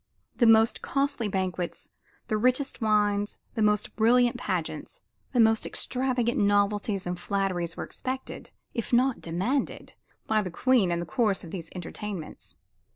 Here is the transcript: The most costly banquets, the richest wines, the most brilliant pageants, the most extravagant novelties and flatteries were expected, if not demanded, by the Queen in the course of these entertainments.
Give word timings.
The 0.37 0.47
most 0.47 0.81
costly 0.81 1.27
banquets, 1.27 1.89
the 2.27 2.35
richest 2.35 2.81
wines, 2.81 3.37
the 3.53 3.61
most 3.61 3.95
brilliant 3.95 4.35
pageants, 4.35 4.99
the 5.31 5.39
most 5.39 5.63
extravagant 5.63 6.39
novelties 6.39 7.05
and 7.05 7.19
flatteries 7.19 7.77
were 7.77 7.83
expected, 7.83 8.49
if 8.73 8.91
not 8.91 9.21
demanded, 9.21 9.93
by 10.25 10.41
the 10.41 10.49
Queen 10.49 10.91
in 10.91 11.01
the 11.01 11.05
course 11.05 11.43
of 11.43 11.51
these 11.51 11.69
entertainments. 11.75 12.55